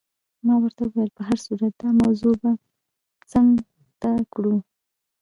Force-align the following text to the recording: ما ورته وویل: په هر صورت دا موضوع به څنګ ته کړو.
ما 0.45 0.55
ورته 0.61 0.81
وویل: 0.85 1.11
په 1.17 1.21
هر 1.27 1.37
صورت 1.45 1.73
دا 1.81 1.89
موضوع 2.01 2.35
به 2.41 2.51
څنګ 3.31 3.51
ته 4.01 4.11
کړو. 4.33 4.55